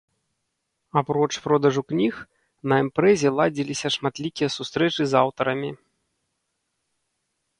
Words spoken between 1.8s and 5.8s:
кніг на імпрэзе ладзіліся шматлікія сустрэчы з аўтарамі.